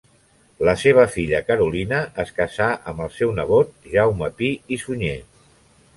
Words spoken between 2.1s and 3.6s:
es casà amb el seu